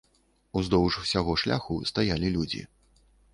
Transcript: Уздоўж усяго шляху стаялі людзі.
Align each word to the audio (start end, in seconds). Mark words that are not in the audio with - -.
Уздоўж 0.61 0.93
усяго 1.01 1.35
шляху 1.41 1.77
стаялі 1.91 2.33
людзі. 2.39 2.65